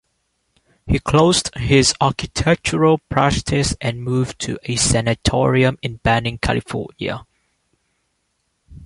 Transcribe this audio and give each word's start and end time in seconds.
He 0.87 0.97
closed 0.97 1.53
his 1.53 1.93
architectural 2.01 2.97
practice 3.07 3.75
and 3.79 4.01
moved 4.01 4.39
to 4.39 4.57
a 4.63 4.75
sanatorium 4.75 5.77
in 5.83 5.97
Banning, 5.97 6.39
California. 6.39 7.23